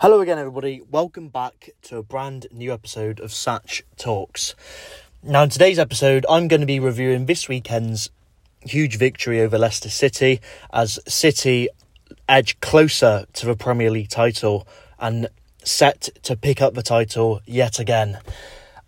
[0.00, 0.80] Hello again, everybody.
[0.90, 4.54] Welcome back to a brand new episode of Satch Talks.
[5.22, 8.08] Now, in today's episode, I'm going to be reviewing this weekend's
[8.62, 10.40] huge victory over Leicester City
[10.72, 11.68] as City
[12.26, 14.66] edge closer to the Premier League title
[14.98, 15.28] and
[15.64, 18.20] set to pick up the title yet again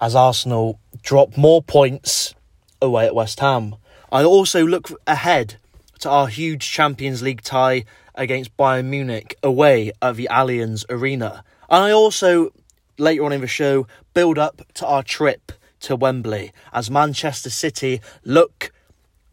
[0.00, 2.34] as Arsenal drop more points
[2.80, 3.76] away at West Ham.
[4.10, 5.56] I also look ahead
[5.98, 7.84] to our huge Champions League tie
[8.14, 11.44] against Bayern Munich away at the Allianz Arena.
[11.68, 12.52] And I also,
[12.98, 18.00] later on in the show, build up to our trip to Wembley as Manchester City
[18.24, 18.72] look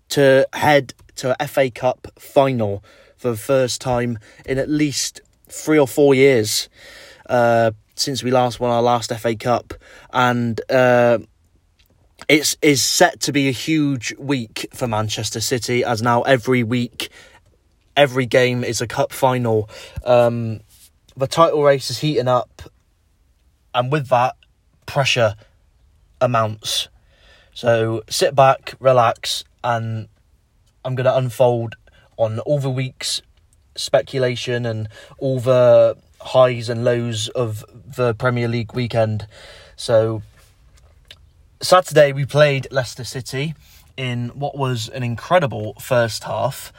[0.10, 2.84] to head to a FA Cup final
[3.18, 6.70] for the first time in at least three or four years
[7.30, 9.74] uh, since we last won our last FA Cup.
[10.12, 11.20] And uh,
[12.28, 17.10] it's is set to be a huge week for Manchester City as now every week
[18.00, 19.70] every game is a cup final.
[20.06, 20.62] Um,
[21.18, 22.62] the title race is heating up,
[23.76, 24.38] and with that,
[24.86, 25.36] pressure
[26.22, 26.88] amounts.
[27.54, 30.08] So sit back, relax, and
[30.86, 31.76] I'm going to unfold
[32.18, 33.22] on all the week's
[33.76, 39.28] speculation and all the highs and lows of the Premier League weekend.
[39.76, 40.22] So
[41.62, 43.56] Saturday we played Leicester City
[43.98, 46.72] in what was an incredible first half.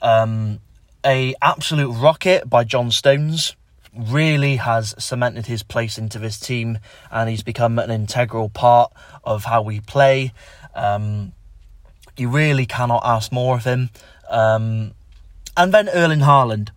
[0.00, 0.60] Um,
[1.08, 3.56] a absolute rocket by John Stones
[3.96, 6.78] really has cemented his place into this team
[7.10, 8.92] and he's become an integral part
[9.24, 10.34] of how we play.
[10.74, 11.32] Um,
[12.18, 13.88] you really cannot ask more of him.
[14.28, 14.92] Um,
[15.56, 16.68] and then Erling Haaland,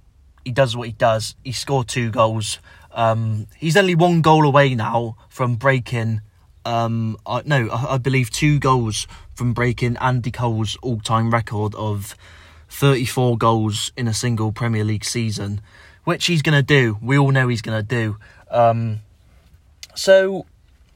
[0.46, 1.36] he does what he does.
[1.44, 2.60] He scored two goals.
[2.94, 6.22] Um, he's only one goal away now from breaking.
[6.64, 12.16] Um, I, no, I, I believe two goals from breaking Andy Cole's all-time record of
[12.72, 15.62] 34 goals in a single Premier League season,
[16.06, 16.98] which he's going to do.
[17.02, 18.18] We all know he's going to do.
[18.50, 19.02] Um,
[19.94, 20.46] so,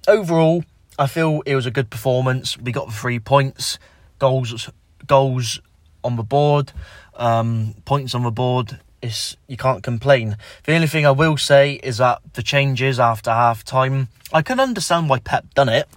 [0.07, 0.63] overall,
[0.97, 2.57] I feel it was a good performance.
[2.57, 3.77] We got the three points,
[4.19, 4.69] goals,
[5.05, 5.59] goals
[6.03, 6.71] on the board,
[7.15, 8.79] um, points on the board.
[9.01, 10.37] It's, you can't complain.
[10.63, 14.59] The only thing I will say is that the changes after half time, I can
[14.59, 15.87] understand why Pep done it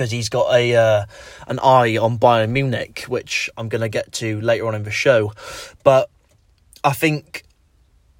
[0.00, 1.04] because he's got a uh,
[1.46, 4.90] an eye on Bayern Munich, which I'm going to get to later on in the
[4.90, 5.34] show.
[5.84, 6.08] But
[6.82, 7.44] I think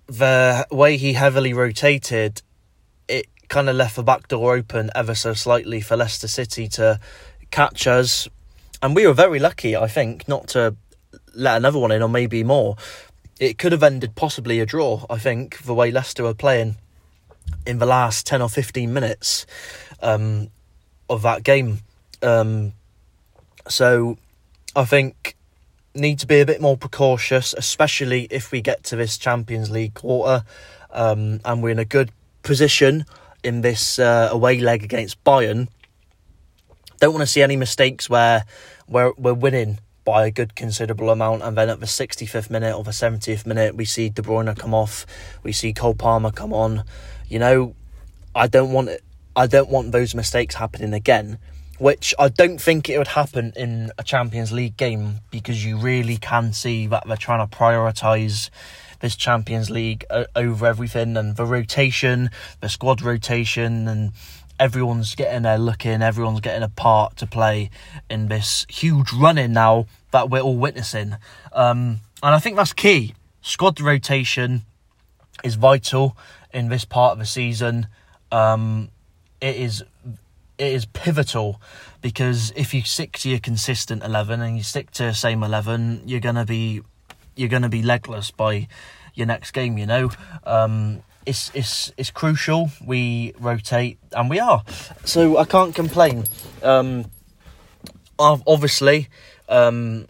[0.06, 2.42] the way he heavily rotated,
[3.08, 7.00] it kind of left the back door open ever so slightly for Leicester City to
[7.50, 8.28] catch us,
[8.82, 10.76] and we were very lucky, I think, not to
[11.34, 12.76] let another one in or maybe more.
[13.38, 15.06] It could have ended possibly a draw.
[15.08, 16.76] I think the way Leicester were playing
[17.64, 19.46] in the last ten or fifteen minutes.
[20.02, 20.50] Um,
[21.10, 21.80] of that game.
[22.22, 22.72] Um,
[23.68, 24.16] so
[24.74, 25.36] I think
[25.94, 29.94] need to be a bit more precautious, especially if we get to this Champions League
[29.94, 30.44] quarter
[30.92, 32.12] um, and we're in a good
[32.42, 33.04] position
[33.42, 35.68] in this uh, away leg against Bayern.
[37.00, 38.44] Don't want to see any mistakes where
[38.86, 42.82] where we're winning by a good considerable amount, and then at the 65th minute or
[42.82, 45.06] the 70th minute, we see De Bruyne come off,
[45.42, 46.82] we see Cole Palmer come on.
[47.28, 47.74] You know,
[48.34, 49.04] I don't want it
[49.36, 51.38] I don't want those mistakes happening again,
[51.78, 56.16] which I don't think it would happen in a Champions League game because you really
[56.16, 58.50] can see that they're trying to prioritise
[59.00, 62.30] this Champions League uh, over everything and the rotation,
[62.60, 64.12] the squad rotation, and
[64.58, 67.70] everyone's getting their look in, everyone's getting a part to play
[68.10, 71.16] in this huge running now that we're all witnessing.
[71.52, 73.14] Um, and I think that's key.
[73.40, 74.62] Squad rotation
[75.42, 76.16] is vital
[76.52, 77.86] in this part of the season.
[78.30, 78.90] Um,
[79.40, 79.82] it is
[80.58, 81.60] it is pivotal
[82.02, 86.20] because if you stick to your consistent 11 and you stick to same 11 you're
[86.20, 86.82] going to be
[87.34, 88.68] you're going to be legless by
[89.14, 90.10] your next game you know?
[90.44, 92.70] Um, it's it's it's crucial.
[92.84, 94.64] We rotate and we are.
[95.04, 96.24] So i can't complain.
[96.62, 97.06] Um,
[98.18, 99.08] obviously
[99.48, 100.06] um,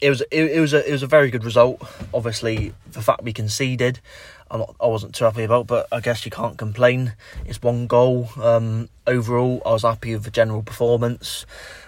[0.00, 1.82] it was it, it was a it was a very good result
[2.14, 4.00] obviously the fact we conceded
[4.50, 7.14] I'm not, I wasn't too happy about, but I guess you can't complain.
[7.44, 8.30] It's one goal.
[8.40, 11.44] Um, overall, I was happy with the general performance.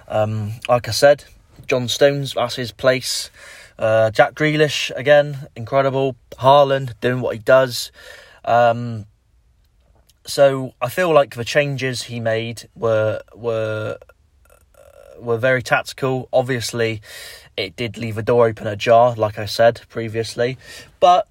[0.09, 1.25] Um, like I said,
[1.67, 3.31] John Stones, that's his place.
[3.79, 6.17] Uh, Jack Grealish, again, incredible.
[6.39, 7.93] Haaland doing what he does.
[8.45, 9.07] Um,
[10.27, 13.99] so I feel like the changes he made were were
[14.51, 16.29] uh, were very tactical.
[16.33, 17.01] Obviously,
[17.57, 20.59] it did leave a door open ajar, like I said previously,
[21.01, 21.27] but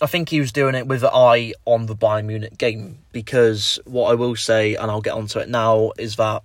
[0.00, 3.78] I think he was doing it with an eye on the Bayern Munich game because
[3.86, 6.42] what I will say, and I'll get onto it now, is that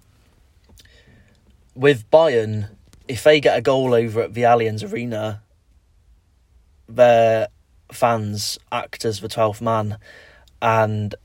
[1.75, 2.69] with Bayern,
[3.09, 5.41] if they get a goal over at the Allianz Arena,
[6.87, 7.49] they're
[7.91, 9.97] fans act as the 12th man
[10.61, 11.15] and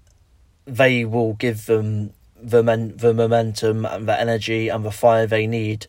[0.64, 5.46] they will give them the, men- the momentum and the energy and the fire they
[5.46, 5.86] need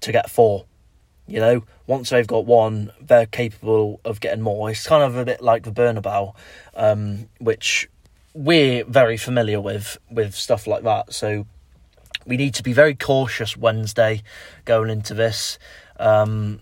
[0.00, 0.64] to get four.
[1.30, 4.70] You know, once they've got one, they're capable of getting more.
[4.70, 6.34] It's kind of a bit like the Bernabeu,
[6.74, 7.88] um, which
[8.34, 11.12] we're very familiar with with stuff like that.
[11.12, 11.46] So
[12.26, 14.22] we need to be very cautious Wednesday
[14.64, 15.58] going into this.
[15.98, 16.60] Um,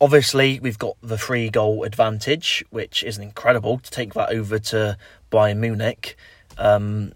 [0.00, 4.98] obviously, we've got the three goal advantage, which is incredible to take that over to
[5.30, 6.16] Bayern Munich.
[6.56, 7.12] Um,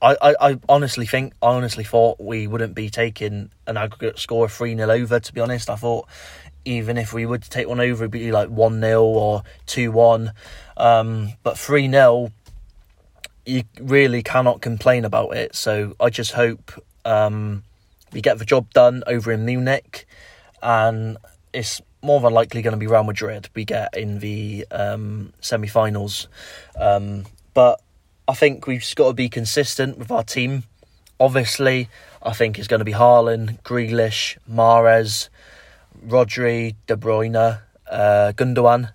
[0.00, 4.44] I, I, I, honestly think, I honestly thought we wouldn't be taking an aggregate score
[4.44, 5.68] of 3 0 over, to be honest.
[5.68, 6.08] I thought
[6.64, 10.32] even if we would take one over, it'd be like 1 0 or 2 1.
[10.76, 12.30] Um, but 3 0,
[13.46, 15.54] you really cannot complain about it.
[15.54, 16.72] So I just hope
[17.04, 17.64] um,
[18.12, 20.06] we get the job done over in Munich.
[20.62, 21.16] And
[21.52, 25.66] it's more than likely going to be Real Madrid we get in the um, semi
[25.66, 26.28] finals.
[26.76, 27.24] Um,
[27.54, 27.80] but
[28.28, 30.64] I think we've just got to be consistent with our team.
[31.18, 31.88] Obviously,
[32.22, 35.30] I think it's going to be Haaland, Grealish, Mahrez,
[36.06, 38.92] Rodri, De Bruyne, uh, Gundogan.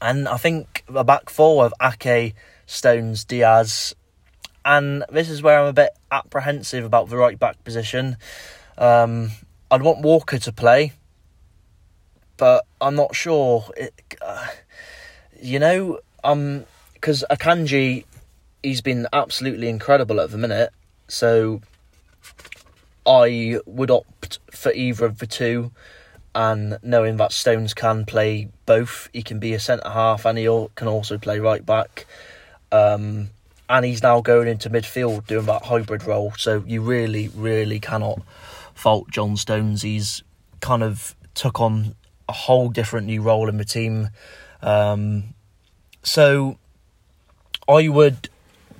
[0.00, 2.34] And I think the back four of Ake,
[2.64, 3.94] Stones, Dias.
[4.64, 8.16] And this is where I'm a bit apprehensive about the right back position.
[8.78, 9.32] Um,
[9.70, 10.94] I'd want Walker to play,
[12.38, 13.66] but I'm not sure.
[13.76, 14.46] It, uh,
[15.42, 16.64] you know, um,
[17.00, 18.04] because Akanji,
[18.62, 20.70] he's been absolutely incredible at the minute.
[21.06, 21.62] So
[23.06, 25.70] I would opt for either of the two,
[26.34, 30.44] and knowing that Stones can play both, he can be a centre half and he
[30.74, 32.06] can also play right back.
[32.70, 33.30] Um,
[33.68, 36.32] and he's now going into midfield doing that hybrid role.
[36.36, 38.20] So you really, really cannot
[38.74, 39.82] fault John Stones.
[39.82, 40.22] He's
[40.60, 41.94] kind of took on
[42.28, 44.10] a whole different new role in the team.
[44.62, 45.34] Um,
[46.02, 46.58] so
[47.68, 48.28] I would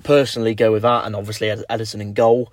[0.03, 2.51] personally go with that, and obviously Ederson in goal.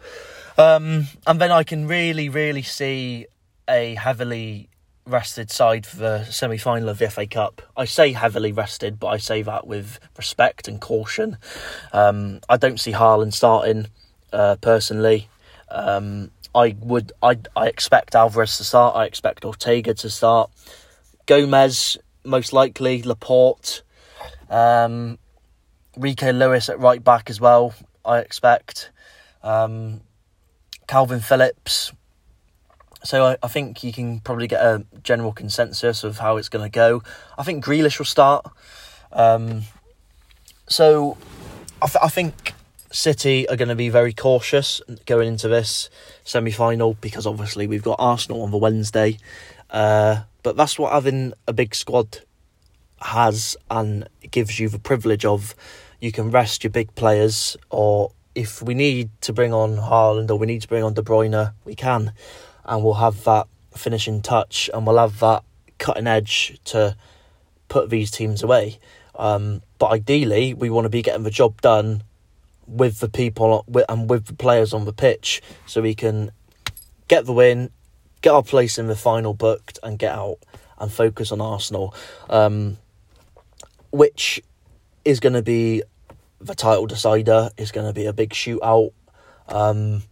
[0.58, 3.26] Um, and then I can really, really see
[3.68, 4.68] a heavily
[5.06, 7.62] rested side for the semi final of the FA Cup.
[7.76, 11.38] I say heavily rested, but I say that with respect and caution.
[11.92, 13.86] Um, I don't see Haaland starting
[14.32, 15.28] uh, personally.
[15.70, 18.96] Um, I would, I, I expect Alvarez to start.
[18.96, 20.50] I expect Ortega to start.
[21.26, 23.02] Gomez most likely.
[23.02, 23.82] Laporte.
[24.48, 25.18] Um,
[25.96, 28.90] Rico Lewis at right back as well, I expect.
[29.42, 30.00] Um,
[30.88, 31.92] Kalvin Phillips.
[33.04, 36.64] So I, I, think you can probably get a general consensus of how it's going
[36.64, 37.02] to go.
[37.38, 38.46] I think Grealish will start.
[39.12, 39.62] Um,
[40.68, 41.16] so
[41.80, 42.52] I, th- I think
[42.90, 45.90] City are going to be very cautious going into this
[46.24, 49.18] semi final because obviously we've got Arsenal on the Wednesday.
[49.70, 52.20] Uh, but that's what having a big squad
[53.00, 55.54] has and gives you the privilege of
[56.00, 60.36] you can rest your big players, or if we need to bring on Haaland or
[60.36, 62.12] we need to bring on De Bruyne, we can,
[62.64, 65.42] and we'll have that finishing touch and we'll have that
[65.78, 66.96] cutting edge to
[67.68, 68.78] put these teams away.
[69.14, 72.02] Um, but ideally, we want to be getting the job done
[72.66, 76.30] with the people and with the players on the pitch, so we can
[77.08, 77.70] get the win,
[78.20, 80.38] get our place in the final booked, and get out
[80.78, 81.94] and focus on Arsenal.
[82.28, 82.76] Um,
[83.92, 84.42] which
[85.06, 85.82] is going to be
[86.40, 87.50] the title decider.
[87.56, 88.92] It's going to be a big shootout.
[89.48, 90.02] Um,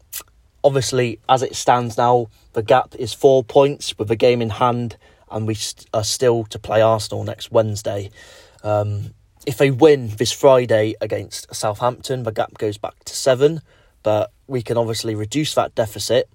[0.62, 4.96] obviously, as it stands now, the gap is four points with the game in hand,
[5.30, 8.10] and we st- are still to play Arsenal next Wednesday.
[8.62, 9.14] Um,
[9.46, 13.60] if they win this Friday against Southampton, the gap goes back to seven,
[14.02, 16.28] but we can obviously reduce that deficit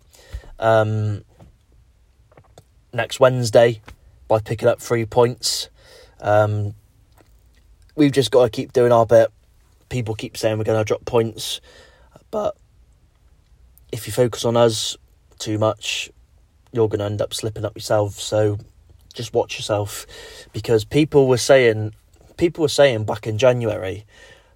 [0.59, 1.23] um,
[2.93, 3.81] next Wednesday
[4.27, 5.69] by picking up three points.
[6.19, 6.75] Um,
[7.99, 9.29] we've just got to keep doing our bit.
[9.89, 11.59] People keep saying we're going to drop points,
[12.31, 12.55] but
[13.91, 14.95] if you focus on us
[15.37, 16.09] too much,
[16.71, 18.13] you're going to end up slipping up yourself.
[18.13, 18.57] So
[19.13, 20.05] just watch yourself
[20.53, 21.93] because people were saying
[22.37, 24.05] people were saying back in January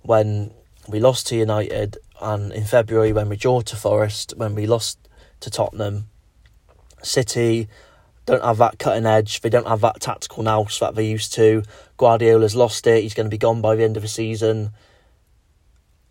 [0.04, 0.52] when
[0.88, 4.98] we lost to United and in February when we drew to Forest, when we lost
[5.42, 6.08] to Tottenham,
[7.02, 7.68] City
[8.26, 9.42] don't have that cutting edge.
[9.42, 11.64] They don't have that tactical nous that they used to.
[11.98, 13.04] Guardiola's lost it.
[13.04, 14.72] He's going to be gone by the end of the season.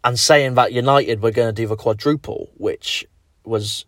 [0.05, 3.07] And saying that United were going to do the quadruple, which
[3.45, 3.85] was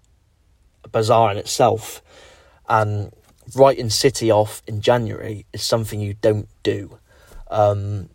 [0.92, 2.02] bizarre in itself,
[2.68, 3.12] and
[3.54, 6.98] writing City off in January is something you don't do.
[7.50, 8.08] Um,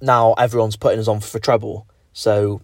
[0.00, 2.60] now everyone's putting us on for treble, so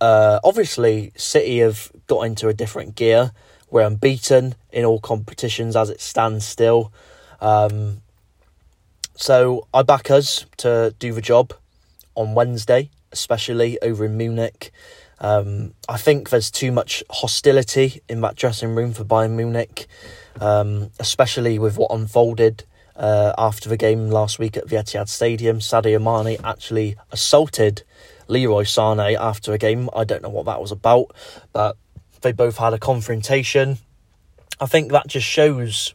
[0.00, 3.32] uh, obviously City have got into a different gear.
[3.74, 6.92] We're unbeaten in all competitions as it stands still.
[7.40, 8.02] Um,
[9.16, 11.52] so I back us to do the job
[12.14, 14.70] on Wednesday, especially over in Munich.
[15.18, 19.88] Um, I think there's too much hostility in that dressing room for Bayern Munich,
[20.40, 22.62] um, especially with what unfolded
[22.94, 25.58] uh, after the game last week at the Etihad Stadium.
[25.58, 27.82] Sadio Mane actually assaulted
[28.28, 29.90] Leroy Sané after a game.
[29.96, 31.10] I don't know what that was about,
[31.52, 31.76] but
[32.24, 33.78] they both had a confrontation.
[34.60, 35.94] I think that just shows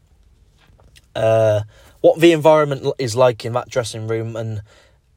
[1.15, 1.61] uh,
[1.99, 4.61] what the environment is like in that dressing room and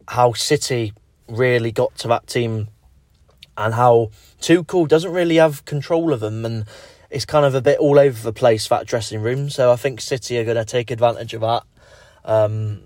[0.08, 0.92] how City
[1.28, 2.66] really got to that team
[3.56, 6.64] and how Tuchel doesn't really have control of them and
[7.10, 9.50] it's kind of a bit all over the place that dressing room.
[9.50, 11.62] So I think City are going to take advantage of that
[12.24, 12.80] um,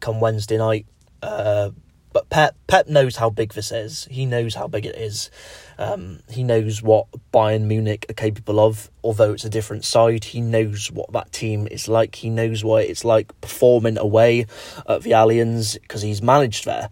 [0.00, 0.86] come Wednesday night.
[1.22, 1.70] Uh,
[2.12, 4.08] but Pep Pep knows how big this is.
[4.10, 5.30] He knows how big it is.
[5.78, 8.90] Um, he knows what Bayern Munich are capable of.
[9.04, 12.14] Although it's a different side, he knows what that team is like.
[12.16, 14.46] He knows what it's like performing away
[14.88, 16.88] at the Allianz because he's managed there.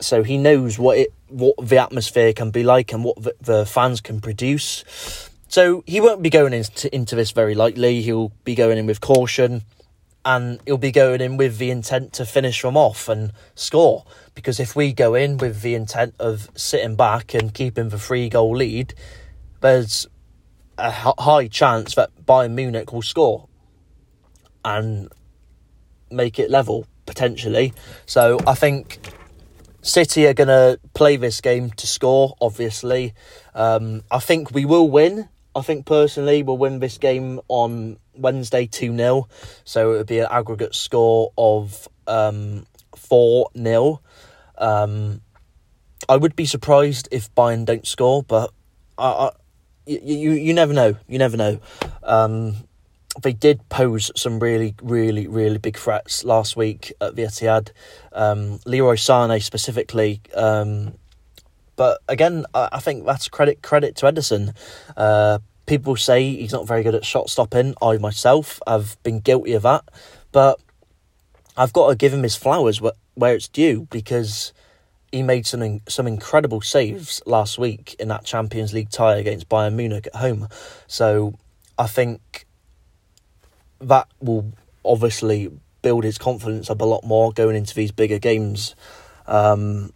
[0.00, 3.66] So he knows what it what the atmosphere can be like and what the, the
[3.66, 5.28] fans can produce.
[5.48, 8.02] So he won't be going into into this very lightly.
[8.02, 9.62] He'll be going in with caution
[10.24, 14.04] and he'll be going in with the intent to finish them off and score.
[14.34, 18.28] Because if we go in with the intent of sitting back and keeping the three
[18.28, 18.94] goal lead,
[19.60, 20.06] there's
[20.76, 23.48] a high chance that Bayern Munich will score
[24.64, 25.08] and
[26.10, 27.72] make it level potentially.
[28.06, 28.98] So I think
[29.82, 33.14] City are going to play this game to score, obviously.
[33.54, 35.28] Um, I think we will win.
[35.58, 39.28] I think personally we'll win this game on Wednesday 2 0.
[39.64, 44.00] So it would be an aggregate score of um, 4 um, 0.
[44.56, 45.20] Um,
[46.08, 48.52] I would be surprised if Bayern don't score, but
[48.96, 49.30] I, I,
[49.86, 50.96] you, you, never know.
[51.06, 51.60] You never know.
[52.02, 52.54] Um,
[53.22, 57.70] they did pose some really, really, really big threats last week at the Etihad.
[58.12, 60.20] Um, Leroy Sané specifically.
[60.34, 60.94] Um,
[61.78, 64.52] but again, I, I think that's credit credit to Ederson.
[64.96, 67.74] Uh, people say he's not very good at shot stopping.
[67.80, 69.84] I myself have been guilty of that,
[70.32, 70.60] but
[71.56, 74.52] I've got to give him his flowers where, where it's due because
[75.12, 79.74] he made some some incredible saves last week in that Champions League tie against Bayern
[79.74, 80.48] Munich at home.
[80.88, 81.38] So
[81.78, 82.44] I think
[83.80, 84.52] that will
[84.84, 85.48] obviously
[85.82, 88.74] build his confidence up a lot more going into these bigger games
[89.28, 89.92] um,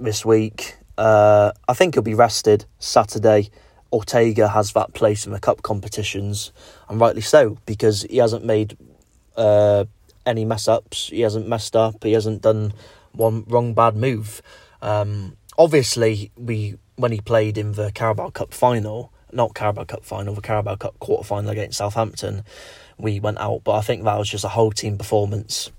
[0.00, 0.78] this week.
[1.02, 3.50] Uh, I think he'll be rested Saturday
[3.92, 6.50] Ortega has that place in the cup competitions,
[6.88, 8.76] and rightly so because he hasn't made
[9.36, 9.84] uh,
[10.24, 11.08] any mess ups.
[11.08, 12.02] He hasn't messed up.
[12.02, 12.72] He hasn't done
[13.12, 14.40] one wrong bad move.
[14.80, 20.34] Um, obviously, we when he played in the Carabao Cup final, not Carabao Cup final,
[20.34, 22.44] the Carabao Cup quarter final against Southampton,
[22.96, 23.62] we went out.
[23.62, 25.70] But I think that was just a whole team performance.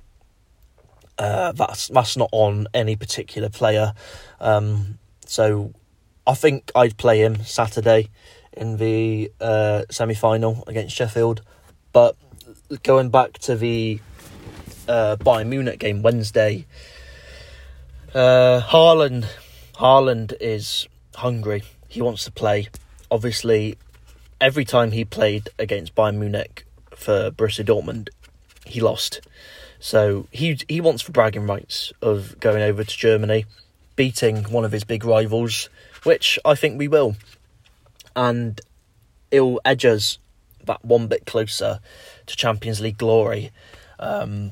[1.17, 3.93] Uh, that's that's not on any particular player.
[4.39, 5.73] Um, so
[6.25, 8.09] I think I'd play him Saturday
[8.53, 11.41] in the uh, semi final against Sheffield.
[11.91, 12.15] But
[12.83, 13.99] going back to the
[14.87, 16.65] uh, Bayern Munich game Wednesday,
[18.13, 19.25] uh, Haaland,
[19.75, 21.63] Haaland is hungry.
[21.87, 22.69] He wants to play.
[23.11, 23.77] Obviously,
[24.39, 28.09] every time he played against Bayern Munich for Borussia Dortmund,
[28.65, 29.21] he lost.
[29.79, 33.45] So he he wants the bragging rights of going over to Germany,
[33.95, 35.69] beating one of his big rivals
[36.03, 37.15] which I think we will.
[38.15, 38.59] And
[39.31, 40.19] it'll edge us
[40.65, 41.79] that one bit closer
[42.25, 43.51] to Champions League glory.
[43.99, 44.51] Um,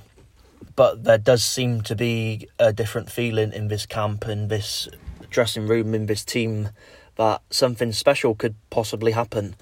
[0.75, 4.87] but there does seem to be a different feeling in this camp, in this
[5.29, 6.69] dressing room, in this team,
[7.15, 9.55] that something special could possibly happen.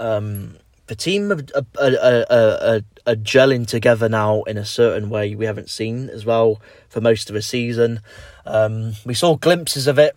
[0.00, 1.40] Um, the team are,
[1.80, 6.24] are, are, are, are gelling together now in a certain way we haven't seen as
[6.24, 8.00] well for most of the season.
[8.46, 10.16] Um, we saw glimpses of it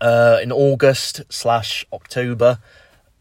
[0.00, 2.58] uh, in August slash October,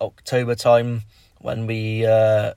[0.01, 1.03] October time
[1.39, 2.53] when we uh,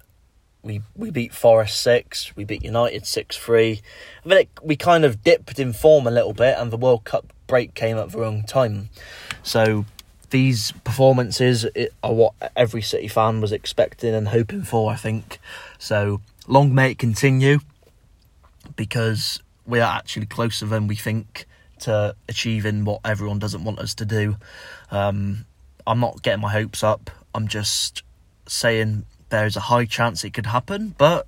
[0.63, 3.83] we we beat Forest six, we beat United six three.
[4.25, 7.05] I mean, it, we kind of dipped in form a little bit, and the World
[7.05, 8.91] Cup break came at the wrong time.
[9.43, 9.85] So
[10.31, 11.67] these performances
[12.03, 14.91] are what every City fan was expecting and hoping for.
[14.91, 15.39] I think
[15.79, 16.21] so.
[16.47, 17.59] Long may it continue,
[18.77, 21.47] because we are actually closer than we think
[21.81, 24.37] to achieving what everyone doesn't want us to do.
[24.91, 25.45] Um,
[25.87, 27.11] I'm not getting my hopes up.
[27.35, 28.03] I'm just
[28.47, 31.27] saying there's a high chance it could happen, but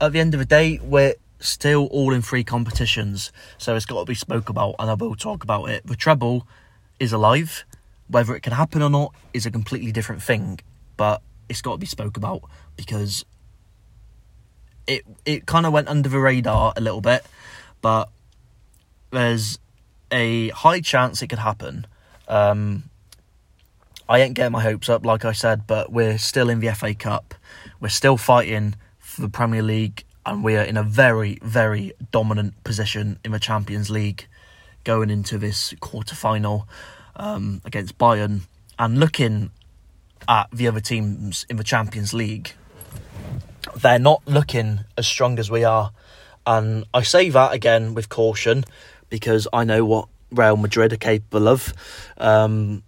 [0.00, 4.00] at the end of the day, we're still all in free competitions, so it's got
[4.00, 5.86] to be spoke about, and I will talk about it.
[5.86, 6.46] The treble
[7.00, 7.64] is alive.
[8.08, 10.60] Whether it can happen or not is a completely different thing,
[10.96, 12.42] but it's got to be spoke about
[12.76, 13.24] because
[14.86, 17.24] it it kind of went under the radar a little bit,
[17.80, 18.08] but
[19.10, 19.58] there's
[20.10, 21.86] a high chance it could happen.
[22.28, 22.84] Um,
[24.08, 26.94] I ain't getting my hopes up, like I said, but we're still in the FA
[26.94, 27.34] Cup.
[27.80, 32.62] We're still fighting for the Premier League, and we are in a very, very dominant
[32.64, 34.26] position in the Champions League
[34.84, 36.68] going into this quarter final
[37.16, 38.42] um, against Bayern.
[38.78, 39.50] And looking
[40.28, 42.52] at the other teams in the Champions League,
[43.76, 45.92] they're not looking as strong as we are.
[46.46, 48.64] And I say that again with caution
[49.10, 51.74] because I know what Real Madrid are capable of.
[52.16, 52.82] Um,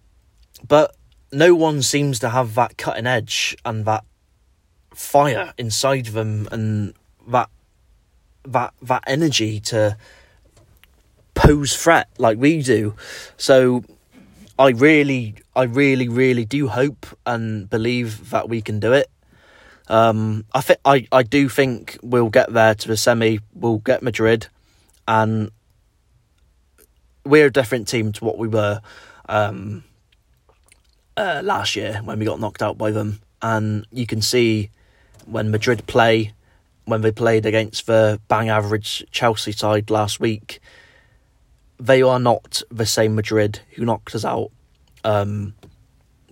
[0.66, 0.96] but
[1.32, 4.04] no one seems to have that cutting edge and that
[4.94, 6.94] fire inside them and
[7.28, 7.48] that
[8.44, 9.96] that that energy to
[11.34, 12.94] pose threat like we do.
[13.36, 13.84] So
[14.58, 19.10] I really I really really do hope and believe that we can do it.
[19.88, 23.40] Um, I think I, I do think we'll get there to the semi.
[23.54, 24.46] We'll get Madrid,
[25.08, 25.50] and
[27.24, 28.80] we're a different team to what we were.
[29.28, 29.84] Um,
[31.16, 34.70] uh, last year when we got knocked out by them, and you can see
[35.26, 36.32] when Madrid play,
[36.84, 40.60] when they played against the bang average Chelsea side last week,
[41.82, 44.50] they are not the same Madrid who knocked us out.
[45.04, 45.54] Um,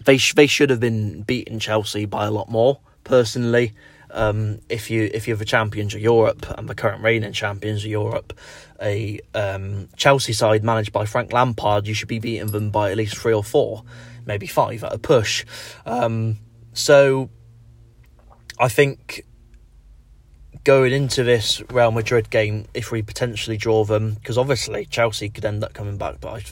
[0.04, 2.78] they sh- they should have been beating Chelsea by a lot more.
[3.04, 3.74] Personally,
[4.12, 7.90] um, if you if you're the champions of Europe and the current reigning champions of
[7.90, 8.32] Europe,
[8.80, 12.96] a um, Chelsea side managed by Frank Lampard, you should be beating them by at
[12.96, 13.84] least three or four
[14.26, 15.44] maybe five at a push.
[15.84, 16.38] Um,
[16.72, 17.30] so
[18.58, 19.24] I think
[20.64, 25.44] going into this Real Madrid game, if we potentially draw them, because obviously Chelsea could
[25.44, 26.44] end up coming back, but I,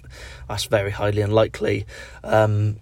[0.49, 1.87] that's very highly unlikely.
[2.25, 2.77] Um,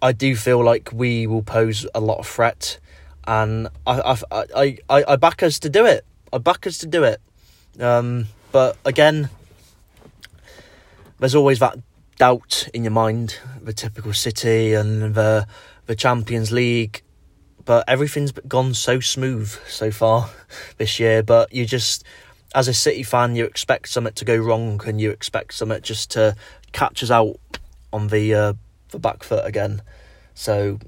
[0.00, 2.78] I do feel like we will pose a lot of threat,
[3.26, 6.04] and I I I I, I back us to do it.
[6.32, 7.20] I back us to do it.
[7.78, 9.30] Um, but again,
[11.20, 11.78] there's always that
[12.18, 15.46] doubt in your mind, the typical City and the
[15.86, 17.01] the Champions League.
[17.64, 20.30] But everything's gone so smooth so far
[20.78, 21.22] this year.
[21.22, 22.04] But you just,
[22.54, 26.10] as a City fan, you expect something to go wrong, and you expect something just
[26.12, 26.36] to
[26.72, 27.38] catch us out
[27.92, 28.52] on the uh,
[28.90, 29.82] the back foot again.
[30.34, 30.78] So,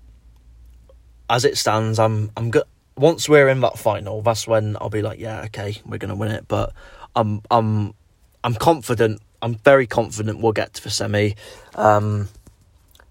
[1.28, 2.64] as it stands, I'm I'm good.
[2.96, 6.30] Once we're in that final, that's when I'll be like, yeah, okay, we're gonna win
[6.30, 6.46] it.
[6.48, 6.72] But
[7.14, 7.94] I'm I'm
[8.42, 11.34] I'm confident I'm very confident we'll get to the semi.
[11.74, 12.28] Um,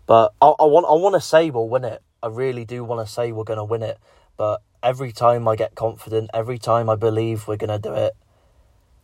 [0.08, 2.02] but I, I want I want to say we'll win it.
[2.24, 4.00] I really do want to say we're going to win it.
[4.38, 8.16] But every time I get confident, every time I believe we're going to do it,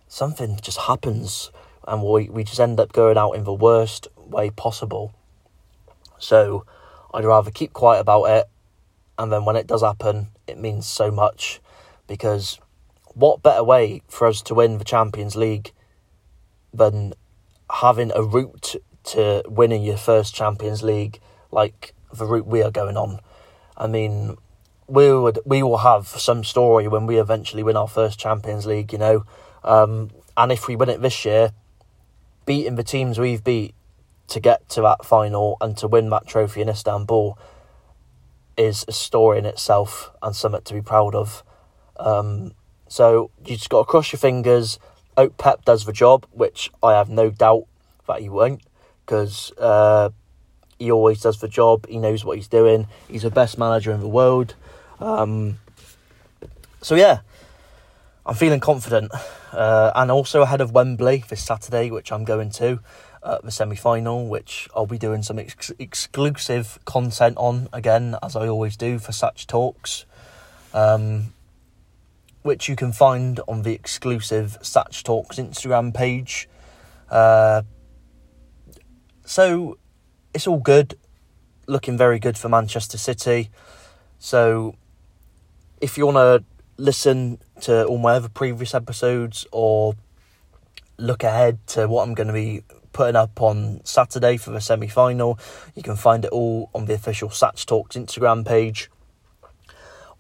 [0.07, 1.51] something just happens,
[1.85, 5.13] and we we just end up going out in the worst way possible.
[6.17, 6.65] So
[7.13, 8.49] I'd rather keep quiet about it,
[9.17, 11.59] and then when it does happen, it means so much
[12.07, 12.59] because
[13.13, 15.73] what better way for us to win the Champions League
[16.73, 17.13] than
[17.69, 21.19] having a route to winning your first Champions League
[21.51, 23.19] like the route we are going on.
[23.77, 24.37] I mean,
[24.87, 28.91] we would we will have some story when we eventually win our first Champions League,
[28.91, 29.25] you know.
[29.63, 31.51] Um, and if we win it this year,
[32.45, 33.75] beating the teams we've beat
[34.27, 37.37] to get to that final and to win that trophy in Istanbul
[38.57, 41.43] is a story in itself and something to be proud of.
[41.97, 42.53] Um,
[42.87, 44.79] so you just got to cross your fingers
[45.19, 47.65] hope Pep does the job, which I have no doubt
[48.07, 48.61] that he won't,
[49.05, 50.11] because uh,
[50.79, 51.85] he always does the job.
[51.87, 52.87] He knows what he's doing.
[53.07, 54.55] He's the best manager in the world.
[54.99, 55.59] Um,
[56.81, 57.19] so yeah,
[58.25, 59.11] I'm feeling confident,
[59.51, 62.79] uh, and also ahead of Wembley this Saturday, which I'm going to.
[63.21, 68.37] Uh, the semi final, which I'll be doing some ex- exclusive content on again, as
[68.37, 70.05] I always do for Satch Talks.
[70.73, 71.33] Um,
[72.43, 76.47] which you can find on the exclusive Satch Talks Instagram page.
[77.09, 77.63] Uh,
[79.25, 79.78] so
[80.33, 80.97] it's all good,
[81.67, 83.49] looking very good for Manchester City.
[84.19, 84.75] So
[85.81, 86.43] if you want to
[86.77, 89.95] listen to all my other previous episodes or
[90.97, 94.87] look ahead to what I'm going to be putting up on Saturday for the semi
[94.87, 95.39] final,
[95.75, 98.89] you can find it all on the official Satch Talks Instagram page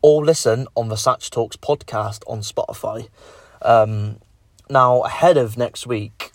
[0.01, 3.09] or listen on the Satch Talks podcast on Spotify.
[3.61, 4.19] Um,
[4.69, 6.31] now, ahead of next week,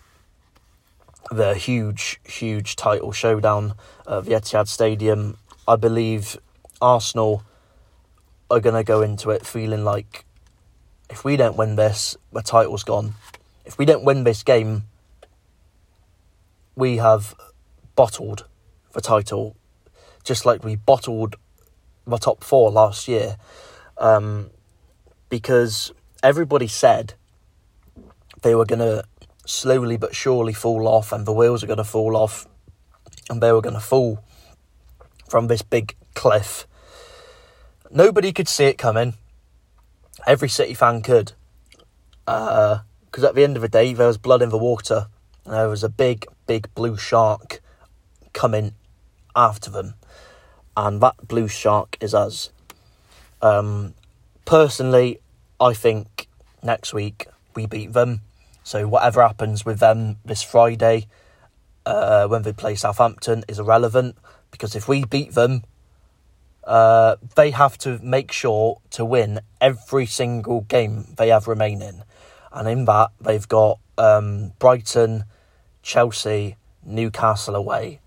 [1.31, 3.75] the huge, huge title showdown
[4.09, 6.39] at the Etihad Stadium, I believe
[6.81, 7.43] Arsenal
[8.51, 10.25] are going to go into it feeling like
[11.11, 13.15] if we don't win this, the title's gone.
[13.65, 14.85] If we don't win this game,
[16.77, 17.35] we have
[17.95, 18.47] bottled
[18.93, 19.57] the title,
[20.25, 21.37] just like we bottled
[22.07, 23.37] the top four last year.
[23.97, 24.51] Um,
[25.29, 27.15] because everybody said
[28.43, 29.05] they were going to
[29.47, 32.47] slowly but surely fall off and the wheels are going to fall off
[33.29, 34.23] and they were going to fall
[35.29, 36.67] from this big cliff.
[37.91, 39.15] Nobody could see it coming.
[40.27, 41.33] Every City fan could.
[42.25, 45.09] Because uh, at the end of the day, there was blood in the water.
[45.45, 47.61] And there was a big, big blue shark
[48.33, 48.75] coming
[49.37, 49.95] after them.
[50.77, 52.51] And that blue shark is us.
[53.43, 53.95] Um,
[54.45, 55.21] personally,
[55.61, 56.29] I think
[56.63, 58.23] next week we beat them.
[58.65, 61.07] So whatever happens with them this Friday,
[61.87, 64.17] uh, when they play Southampton, is irrelevant
[64.51, 65.63] because if we beat them,
[66.65, 72.03] uh, they have to make sure to win every single game they have remaining,
[72.53, 75.25] and in that they've got um, Brighton,
[75.83, 78.01] Chelsea, Newcastle away.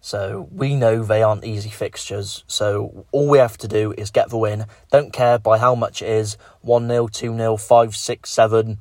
[0.00, 2.44] So we know they aren't easy fixtures.
[2.46, 4.66] So all we have to do is get the win.
[4.92, 8.78] Don't care by how much it is 1 0, 2 0, 5, 6, 7.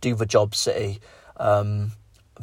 [0.00, 1.00] Do the job, City.
[1.36, 1.92] Um,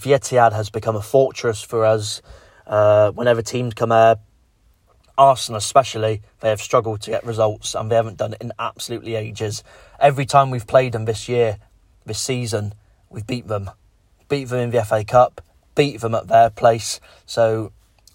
[0.03, 2.21] has become a fortress for us.
[2.65, 4.17] Uh, whenever teams come here,
[5.17, 9.15] Arsenal especially, they have struggled to get results and they haven't done it in absolutely
[9.15, 9.63] ages.
[9.99, 11.57] Every time we've played them this year,
[12.05, 12.73] this season,
[13.09, 13.71] we've beat them.
[14.29, 15.41] Beat them in the FA Cup,
[15.75, 16.99] beat them at their place.
[17.25, 17.71] So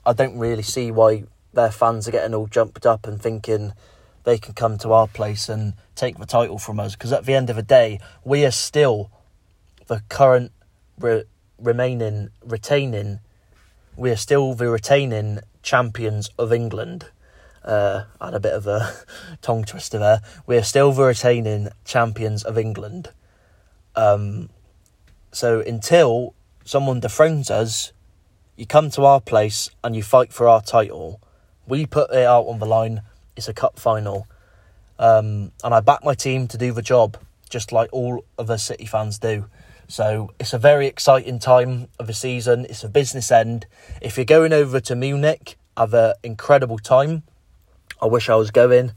[0.06, 3.72] I don't really see why their fans are getting all jumped up and thinking
[4.24, 6.94] they can come to our place and take the title from us.
[6.94, 9.10] Because at the end of the day, we are still
[9.86, 10.52] the current
[10.98, 11.24] re-
[11.58, 13.20] remaining, retaining,
[13.96, 17.06] we are still the retaining champions of England.
[17.64, 18.94] Uh, I had a bit of a
[19.42, 20.20] tongue twister there.
[20.46, 23.10] We are still the retaining champions of England.
[23.94, 24.48] Um,
[25.30, 27.92] so until someone dethrones us,
[28.56, 31.20] you come to our place and you fight for our title.
[31.66, 33.02] We put it out on the line.
[33.36, 34.26] It's a cup final.
[34.98, 37.16] Um, and I back my team to do the job,
[37.50, 39.46] just like all of the City fans do.
[39.88, 42.66] So it's a very exciting time of the season.
[42.68, 43.66] It's a business end.
[44.00, 47.24] If you're going over to Munich, have an incredible time.
[48.00, 48.92] I wish I was going,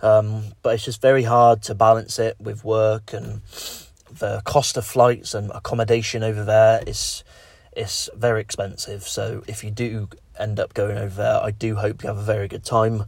[0.00, 3.40] um, but it's just very hard to balance it with work and
[4.18, 7.24] the cost of flights and accommodation over there is
[7.76, 9.02] it's very expensive.
[9.02, 10.08] So if you do
[10.38, 13.04] end up going over there, I do hope you have a very good time.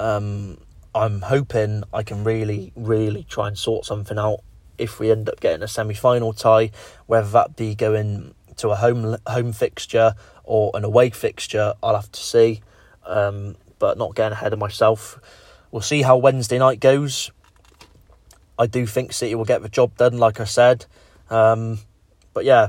[0.00, 0.56] Um,
[0.94, 4.40] I'm hoping I can really, really try and sort something out
[4.78, 6.70] if we end up getting a semi-final tie,
[7.06, 12.10] whether that be going to a home home fixture or an away fixture, I'll have
[12.12, 12.62] to see.
[13.04, 15.18] Um, but not getting ahead of myself.
[15.70, 17.30] We'll see how Wednesday night goes.
[18.58, 20.86] I do think City will get the job done, like I said.
[21.28, 21.78] Um,
[22.32, 22.68] but yeah,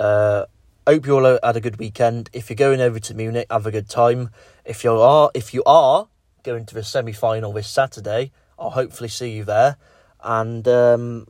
[0.00, 0.46] uh,
[0.86, 2.28] hope you all had a good weekend.
[2.32, 4.30] If you're going over to Munich, have a good time.
[4.64, 6.08] If you are, if you are
[6.42, 9.76] going to the semi final this Saturday, I'll hopefully see you there.
[10.22, 11.26] And um,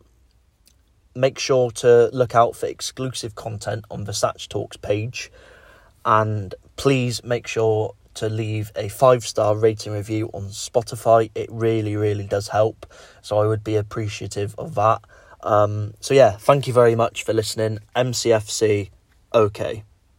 [1.15, 5.31] make sure to look out for exclusive content on the Satch Talks page.
[6.05, 11.31] And please make sure to leave a five star rating review on Spotify.
[11.35, 12.93] It really, really does help.
[13.23, 15.01] So I would be appreciative of that.
[15.43, 17.81] Um, so, yeah, thank you very much for listening.
[17.97, 18.91] MCFC
[19.35, 19.85] okay.